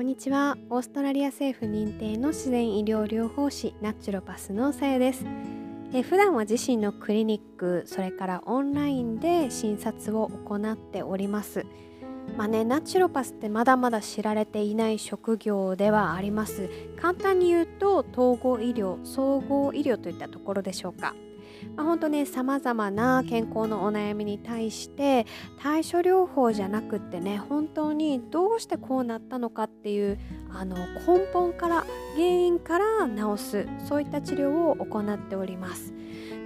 [0.00, 0.56] こんにちは。
[0.70, 5.26] オーストラリア政府認定の自然医療療法士ナチュロパスのさやです。
[5.92, 11.66] え普段は自身のクリニックそれからオンラインで診察を行っております。
[12.34, 16.70] まあね、ナチュロパスってまだまだ知られていない職業ではあります。
[16.98, 21.14] 簡単に言うと統合医療総合医療といったところでしょうか。
[21.76, 25.26] まあ、本当ねさまざまな健康のお悩みに対して
[25.60, 30.18] 対処療法じゃなくってね本当にどうしてこうなったのかっていう
[30.52, 35.94] あの根本から原因から治すそういった治療を行っております。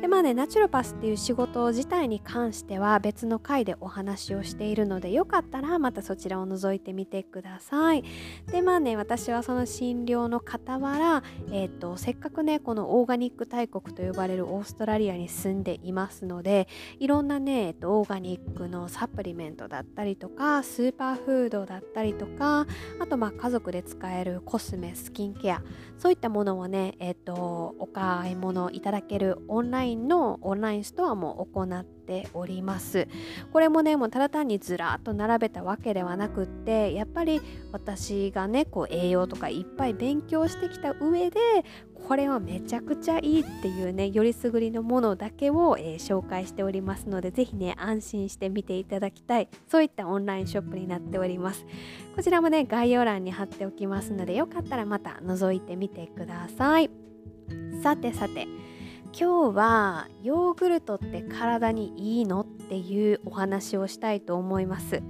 [0.04, 8.04] でまあねナチュロパスっていう仕事自体に関しては別の回でお話をしているのでよかったらまたそちらを覗いてみてください。
[8.52, 16.68] でまあね私はその診療の傍ら、えーと、せっかくねこのオーガニック大国と呼ばれるオーストラリアに住んでいますので
[17.00, 22.66] いろんなね、えーと、オーガニックのサプリメントだったりとかスーパーフードだったりとか
[23.00, 25.62] あとまあ家族で使えるコスメスキンケア
[25.96, 33.08] そういったものをね、えーとお買い物いただけるオンラインンのオンラインストアも行っております。
[33.52, 37.40] これもねもうただ単にずらっと並べたわけではなくってやっぱり
[37.72, 41.40] 私がねこう栄養とかいっぱい勉強してきた上で
[42.06, 49.48] これはめちゃくちゃいいっていうねよりすぐりのものだけを、えー、紹介しておりますので是非ね安心して見ていただきたい。
[49.68, 51.64] そういったオンラインショップになっております。
[52.14, 56.90] こちらもね概要欄に貼っておきますのでよかったらまた覗いてみてください。
[57.82, 58.46] さてさて
[59.16, 64.96] 今日はヨーグルトって体にいいのっていうお話をしたいと思います。
[64.96, 65.00] っ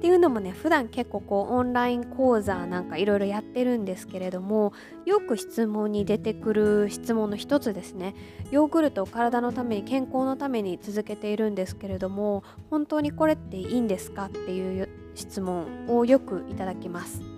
[0.00, 4.72] ていうのもね普段結構こうオンライン講座なんかいろいろやってるんですけれども
[5.06, 8.14] よく質問に出てくる質問の一つですね
[8.50, 17.33] ヨーグルトを体のために健康のために続けているんですけれども本当にこれっていいんですかっていう質問をよくいただきます。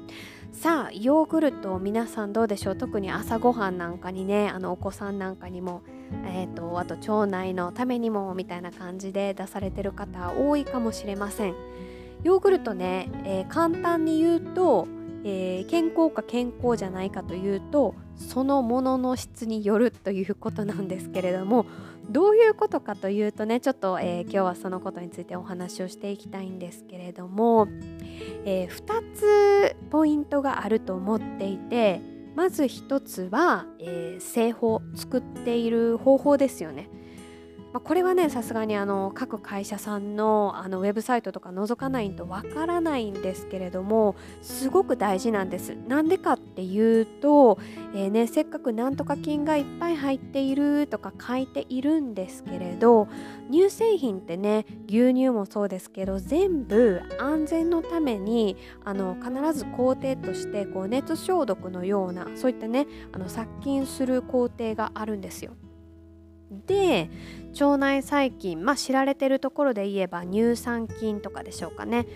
[0.57, 2.77] さあヨーグルト皆さんどうでしょう？
[2.77, 5.83] 特に朝ごはんなんかにねあのお子さんなんかにも、
[6.25, 11.55] えーと、あと腸内のためにもみたいな感じで出されてる方多いかもしれません。
[12.22, 14.89] ヨーグルトね、えー、簡単に言うと、
[15.25, 21.67] えー、健康か健康じゃないかというとそのものの質によるということなんですけれども
[22.09, 27.69] どういうことかというとねちょっと、えー、今日はそのことについてお話をしていきたいんですけれども、
[28.47, 32.01] えー、2つポイントがあると思っていて
[32.35, 36.91] まず一つは、えー、製法作っている方法ですよね。
[37.76, 45.76] まあ、これはねさすがにあの各会社さんのあのウェブサイトとか覗かないとわからないんですけれどもすごく大事なんです。
[45.87, 47.59] なんでかっていうと、
[47.94, 53.09] えー、ね、せっかくなんとか菌がいっぱい入っているとか書いているんですけれど
[53.53, 58.56] 乳製品ってね牛乳もそうですけど全部安全のために
[58.87, 65.53] あの必ず工程としてこう熱消毒のようなそういったねあの殺菌する工程があるんですよ。
[66.67, 67.11] で
[67.53, 72.06] 腸内細菌まあ知られてるところで言えば乳酸菌とかでしょうかね。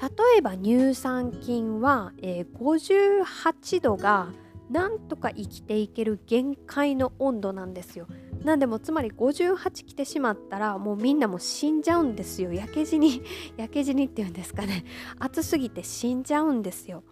[0.00, 4.28] 例えば乳酸菌は、えー、58度が
[4.70, 8.06] なんとか生きていける限界の温度なんですよ。
[8.44, 12.52] なんでもつまり58来てしまったらもうみんなも死んじゃうんですよ。
[12.52, 13.22] 焼け死に
[13.58, 14.84] 焼け死にっていうんですかね。
[15.18, 17.02] 暑すぎて死んじゃうんですよ。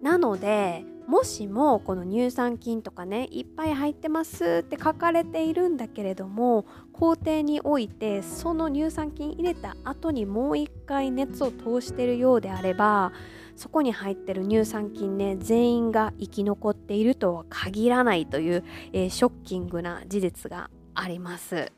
[0.00, 13.12] なのでもしもこの乳酸菌とかねいっぱい入ってますって書かれているんだけれども工程においてその乳酸菌入れた後にもう一回熱を通しているようであれば
[13.56, 21.72] そこに入ってる乳酸菌ね全員が生き残っているとは限らないという、えー、ショッキングな事実があります。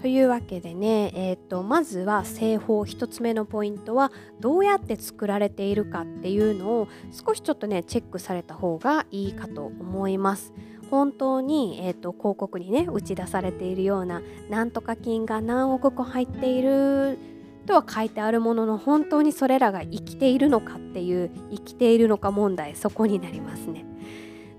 [0.00, 10.52] というわけでね、えーと、まずは製法1つ目のポイントはどうやって作られているかっていうのを少しちょっとねチェックされた方がいいかと思います。
[10.90, 17.18] 本当に、えーと、広告にね打ち出されているようななんとか菌が何億個入っている
[17.66, 23.84] とは書いてあるものの本当にそれらが生きているのかっていう生きているのか問題そこになりますね。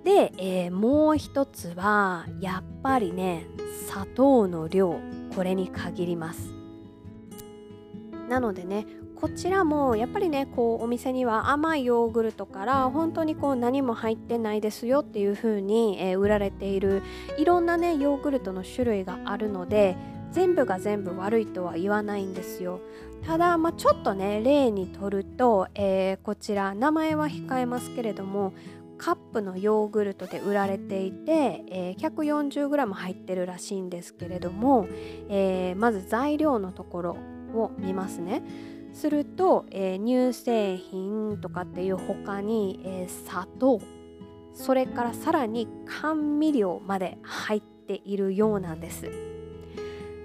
[0.03, 3.47] で、えー、もう一つはやっぱりね
[3.87, 4.99] 砂糖の量
[5.39, 6.53] これに限ります。
[8.27, 17.03] なのでねこちらもやっぱりねこうお店には甘いヨーグルトから本当にこう何も入ってないですよっていう風に、え、売られている
[17.37, 19.95] いろんなねヨーグルトの種類があるので
[20.33, 22.81] 全部が全部悪いとは言わないんですよ。
[23.25, 28.51] ただ、まあ、ちょっとね例にとると、えー、こちら名前は控えますけれども
[28.99, 34.87] カップのヨーグルトで売られていて、えー、140g 入ってるらしいんですけれども、
[35.29, 37.17] えー、まず材料のところ
[37.55, 38.43] を見ますね
[38.93, 43.79] すると、えー、乳製品とかっていう他に、え、砂糖
[44.53, 45.67] それからさらに
[46.01, 49.38] 甘味料まで入っているようなんです。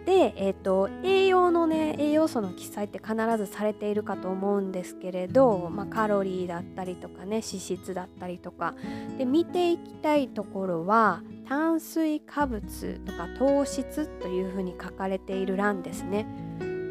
[0.04, 8.74] で、えーと、栄養のね栄養素の記載って必ずされているかと思うんですけれど、まあ、カロリーだったりとかね脂質だったりとか
[9.16, 16.26] で見ていきたいところは炭水化物とか糖質というふうに書かれている欄ですね。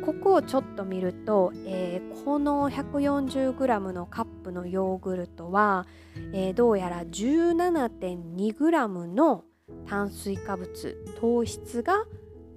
[0.04, 5.88] ここをちょっと見ると、えー、この 140g のカップのヨーグルトは、
[6.33, 9.45] えー、どうやら 17.2g の
[9.88, 12.04] 炭水化物糖質が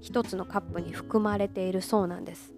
[0.06, 2.54] 1つのカップに含まれているそうなんです。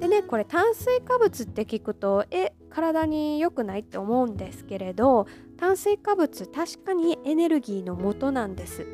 [0.00, 5.26] でねこれ炭水化物って聞くとえ体に良くないって思うんですけれど
[5.56, 8.86] 炭水化物確かにエネルギーの元なんです。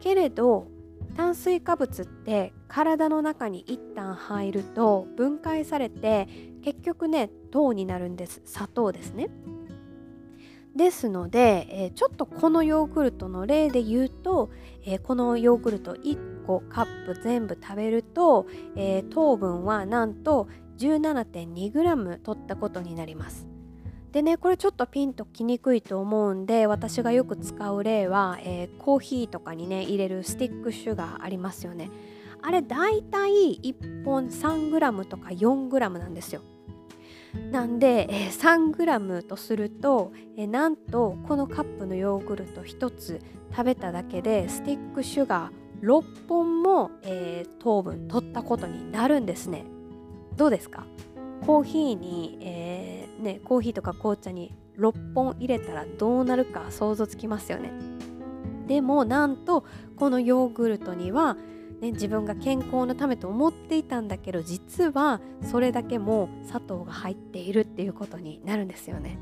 [0.00, 0.68] けれど
[1.16, 6.28] 炭水化物って体の中に一旦入ると分解されて
[6.62, 9.28] 結局ね糖になるんです砂糖ですね。
[10.76, 14.50] ですので、えー、ちょっとこのヨーグルトの例で言うと、
[14.84, 16.37] えー、このヨーグルト1
[16.68, 18.46] カップ全部食べると、
[18.76, 20.48] えー、糖分はなんと
[20.78, 23.48] 17.2g 取ったことになります。
[24.12, 31.90] でねこれちょっとピンときにくいと思うんで私がよく使う例は、えー、コーヒーとかにね入れるスティックシュガーありますよね
[32.40, 36.40] あれだいたい1本 3g とか 4g なんですよ
[37.50, 49.64] なんで、えー、3g とすると、えー、なんとこのカップのヨーグルト1つ食べただけでスティックシュガー6本も、えー、糖分取ったことになるんですね。
[50.36, 50.86] どうですか？
[51.46, 57.72] コーヒーに、えー、ね、コーヒーとか紅茶に6本入れたらどうなるか想像つきますよね。
[58.66, 59.64] でもなんと
[59.96, 61.36] このヨーグルトには
[61.80, 69.18] ね、自分が健康のためと思っていたんだけど実はそれだけも砂糖が入っているっていうことになるんですよね。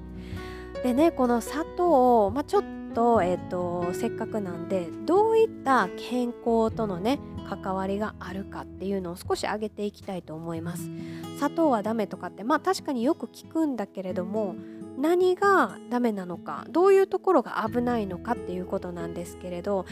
[0.83, 2.65] でねこの砂糖、まあ、ちょっ
[2.97, 10.89] と,、えーと、せっかくなんでどういった健康とのね関わりがあるかっていうのを少し上げていきたいと思います。
[11.37, 14.57] 砂糖はダメとかってまあ確かによく聞くんだけれども
[14.97, 19.85] 何がダメなのかどういうところが危ないのかっていうことなんですけれど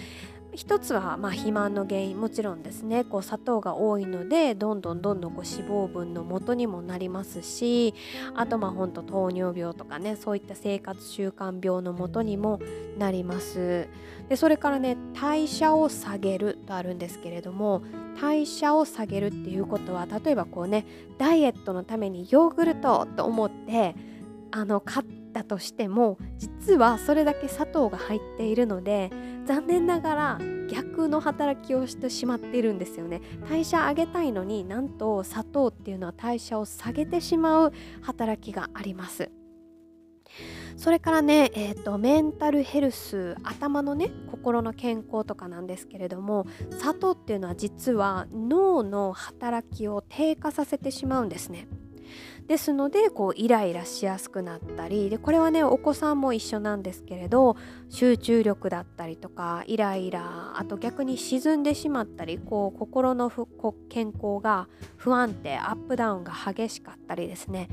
[0.55, 3.05] 一つはまあ肥満の原因もちろんですね。
[3.05, 7.95] こう砂糖が多いのでどんどんどんどんこう脂肪分の元にもなりますし
[8.35, 12.61] あとまあほんと糖尿病とかねそういった生活習慣病の元にも
[12.99, 13.89] なります。
[14.29, 17.83] でそれからね代謝を下げるとあるんですけれども
[18.21, 20.87] 代謝を下げるっていうことは例えばこうね
[21.19, 23.97] ダイエットのためにヨーグルトと思って
[24.51, 29.11] あの買ってたとしても実はそれだけ砂糖が入っているので
[29.45, 30.39] 残念ながら
[30.71, 33.21] 逆の働きをしてしまっているんですよね。
[33.49, 39.31] 代謝上げたいのになんと砂糖っていうのは代謝を下げてしまう働きがあります。
[40.77, 51.69] それからね、えーと、メンタルヘルス頭のね心の健康とかなんですけれども砂糖っていうのは実は脳の働きを低下させてしまうんですね。
[52.47, 57.57] ですのでこうイライラしやすくなったりでこれはねお子さんも一緒なんですけれど
[57.89, 63.33] 集中力だったりとかイライラあと逆に沈んでしまったりこう心の
[63.89, 67.69] 健康が不安定アップダウンが激しかったりですね。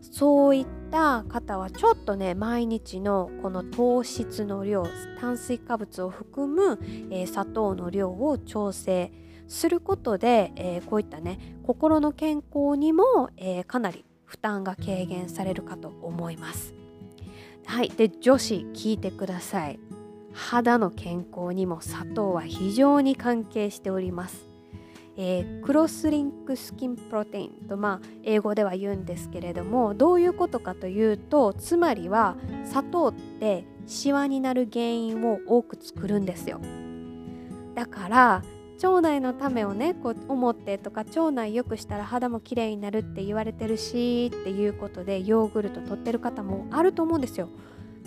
[0.00, 4.86] そういった方はちょっとね毎日のこの糖質の量
[5.20, 6.78] 炭水化物を含む、
[7.10, 9.12] えー、砂糖の量を調整
[9.48, 14.04] することで、えー、こういったね心の健康にも、えー、かなり
[14.34, 16.74] 負担が軽減されるかと思います。
[17.66, 17.88] はい。
[17.90, 19.78] で女子聞いてください。
[20.32, 24.48] 肌の健康にも砂糖は非常に関係しております。
[25.16, 36.60] えー、クロスリンクスキンプロテインと、まあ、英語では言うんですけれどもどういうことかというとつまりは砂糖ってシワになる原因を多く作るんですよ。
[37.76, 38.42] だから
[38.82, 47.48] 腸内のためをねこう思ってとか腸内良くしたら肌も綺麗になるって言われてるしっていうことでヨーグルト取ってる方もあると思うんですよ。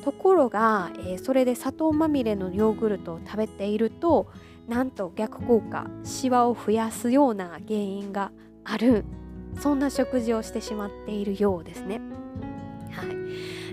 [0.03, 4.27] ところが、えー、それで砂糖まみれのヨーグルトを食べていると
[4.67, 8.31] なんと逆効果シワを増やすような原因が
[8.63, 9.05] ある
[9.59, 12.16] そんな食事をしてしまっているようですね。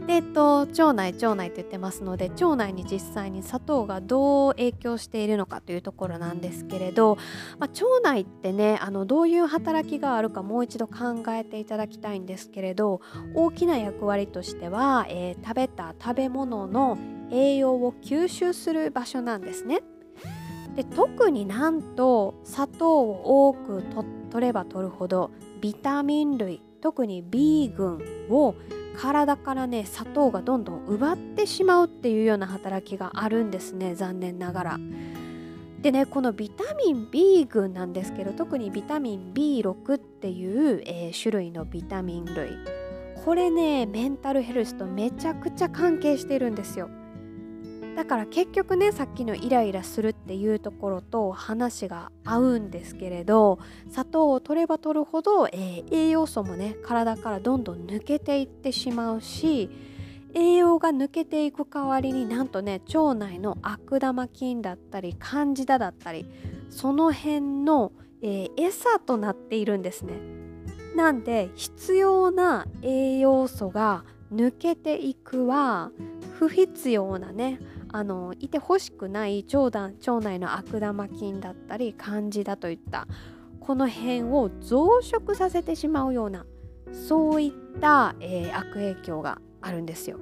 [0.06, 7.16] で、えっと、腸内腸内と言ってますので腸内に実際に砂糖がどう影響しているのかというところなんですけれど、
[7.58, 13.00] まあ、腸内ってねあのどういう働きがあるかもう一度考えていただきたいんですけれど
[13.34, 16.98] 大きな役割としては、えー、食べた食べ物の
[17.30, 19.80] 栄養を吸収する場所なんですね。
[20.76, 23.84] で特になんと砂糖を多く
[24.30, 25.30] 取れば取るほど
[25.60, 28.56] ビタミン類特に B 群を
[28.96, 34.78] 体からね砂糖がどんどん奪ってしまうっていうような働きがあるんですね残念ながら。
[35.80, 42.56] でねこのビタミン B 群なんですけど特にビタミン B6 っていう、えー、種類のビタミン類
[43.22, 46.88] これねメンタルヘルスとめちゃくちゃ関係してるんですよ。
[47.96, 53.58] だから結局ねさっきのイライラするっていうところと話が合うんですけれど
[53.90, 59.70] 砂糖を取れば取るほど、えー、栄養素もね体からどんどん抜けていってしまうし
[60.34, 66.26] 栄養が抜けていく代わりになんとね腸内の悪玉菌だったりカンジダだったり
[66.70, 70.14] その辺の、えー、餌となっているんですね。
[70.96, 75.90] なんで必要な栄養素が抜けていくは
[76.38, 77.60] 不必要なね
[77.96, 83.06] あのいてほしくない腸腸内の悪玉菌だったり漢字だといった
[83.60, 86.44] この辺を増殖させてしまうような
[86.90, 90.18] そういった、えー、悪影響があるんですよ。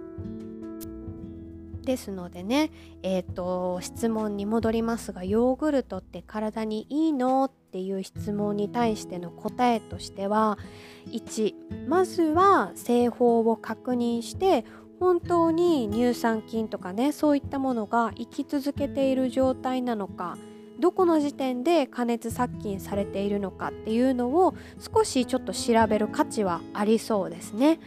[1.83, 2.71] ですのでね、
[3.03, 7.47] えーと、質問に戻りますがヨーグルトって体にいいの？
[7.47, 10.59] っていう質問に対しての答えとしては
[11.07, 14.67] 1まずは製法を確認して
[15.03, 20.39] 本当に乳酸菌とかねそういったものが生き続けている状態なのか
[20.79, 27.81] どこの時点で加熱殺菌されているのかっていうのを少しちょっと調べる価値はありそうですね。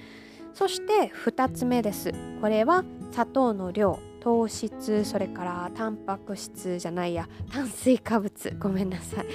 [0.54, 2.14] そして2つ目です。
[2.42, 3.98] これは砂糖の量。
[4.22, 8.56] 糖質それからタンパク質じゃないや炭水化物。
[8.60, 9.26] ごめんなさい。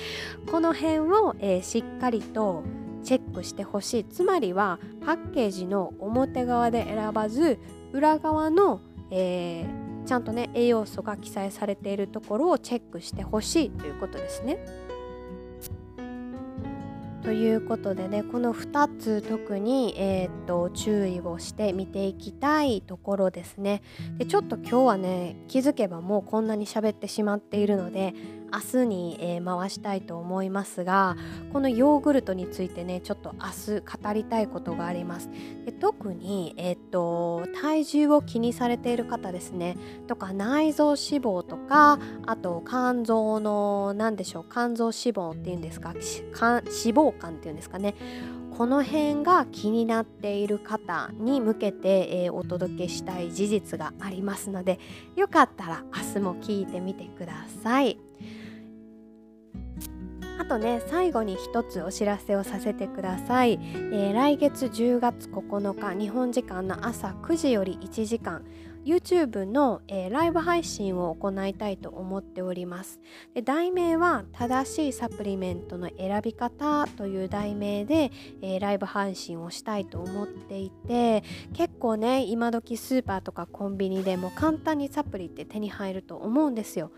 [0.50, 2.62] この辺を、えー、しっかりと
[3.02, 7.58] チェックしてほしいつまりはパッケージの表側で選ばず
[7.92, 8.80] 裏側の、
[9.10, 14.58] えー、ちゃんとね栄養素が記載されているところをチェックしてほしいということですね。
[17.22, 23.82] ということでねこの2つ特に、えー、っと注意をして見ていきたいところですね。
[24.16, 28.14] でちょっと今日はね気づけばもうこんなに喋ってしまっているので
[28.52, 31.16] 明日に、えー、回したいと思いますが
[31.52, 35.28] このヨーグルトについてねちょっと明日語りたいことがあります
[35.64, 39.76] で特に、えー、っと体重を気にされている方ですね
[40.06, 47.94] とか内臓脂肪とかあと肝臓の何でしょう肝臓脂肪っていうんですか脂肪肝っていうんですかね
[48.56, 54.78] この辺が気になっている方に向けて、えー、お届けしたい事実がありますので
[55.16, 58.09] よかったら明日も聞いてみてください。
[60.40, 68.42] あとね最後に一つお知らせをさせてください、えー、来月10月9日日本時間の朝9時より1時間
[68.86, 72.98] YouTube の、えー、ライブ配信を行いたいと思っております。
[73.34, 86.90] で題名は正しいサプリメントの選び方という題名で、えー、ライブ配信をしたいと思っていて結構ね今時スーパーとかコンビニでも簡単にサプリって手に入ると思うんですよ。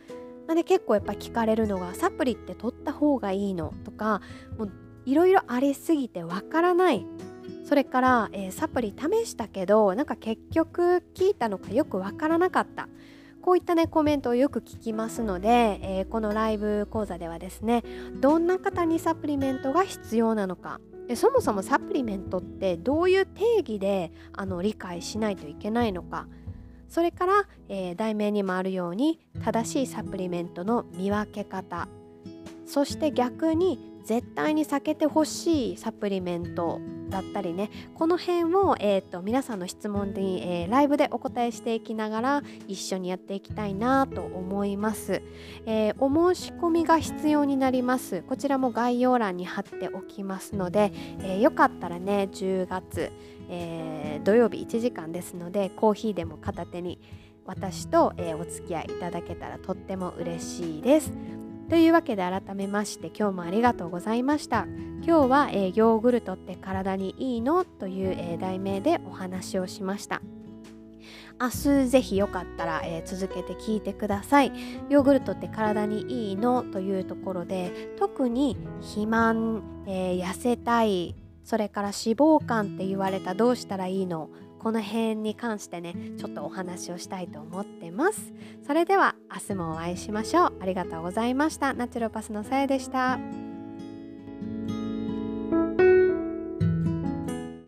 [0.52, 4.20] なんで結構やっぱ聞かれるのがサプリって取った方がいいのとか
[4.58, 4.72] もう
[5.06, 7.06] いろいろありすぎてわからない。
[7.64, 12.90] それから、えー、サプリ試したけどなんか結局聞いたのかよくわからなかった。
[13.40, 17.82] こういったねコメントをよく聞きますので、えー、このライブ講座ではですね
[18.20, 20.80] どんな方にサプリメントが必要なのか。
[21.08, 26.28] でそもそもサプリメントってどういう定義であの理解しないといけないのか。
[26.92, 27.32] それから、
[27.70, 31.88] えー、題名にもあるように正しいサプリメントの見分け方。
[32.66, 36.80] そして逆に絶対に避けてほしいサプリメント
[37.12, 37.70] だったりね。
[37.94, 45.22] この辺を、えーと、皆さんの質問に、えー、ライブでお答えしていきながら一緒にやっていきたいなと思います、
[45.66, 48.22] えー、お申し込みが必要になります。
[48.22, 53.12] こちらも概要欄に貼っておきますので、えー、よかったらね10月、
[53.48, 56.98] え土曜日1時間ですのでコーヒーでも片手に
[57.44, 61.12] 私と、えお付き合いいただけたらとっても嬉しいです。
[61.68, 64.66] というわけで改めまして今日もありがとうございました。
[65.04, 67.64] 今日は、えー、ヨーグルトって体にいいの？
[67.64, 70.20] という、えー、題名でお話をしました。
[71.40, 74.52] 明日ぜひよかったら、えー、続けて聞いてください。
[74.90, 76.62] ヨーグルトって体にいいの？
[76.62, 84.28] というところで特に肥満、え痩せたいそれから脂肪肝って言われたどうしたらいいの？
[84.62, 88.32] この辺に関してねちょっとお話をしたいと思ってます。
[88.66, 90.52] それでは明日もお会いしましょう。
[90.60, 91.74] ありがとうございました。
[91.74, 93.51] ナチュロパスのさやでした。